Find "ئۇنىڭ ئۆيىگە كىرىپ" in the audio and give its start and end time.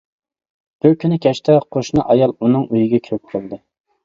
2.39-3.31